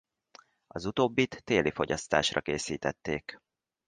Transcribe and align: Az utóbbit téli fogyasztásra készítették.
Az 0.67 0.85
utóbbit 0.85 1.43
téli 1.43 1.71
fogyasztásra 1.71 2.41
készítették. 2.41 3.41